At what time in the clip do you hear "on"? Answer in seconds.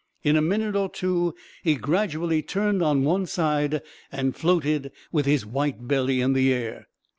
2.81-3.03